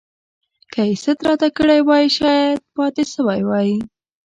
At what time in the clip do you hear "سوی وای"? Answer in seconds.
3.13-3.71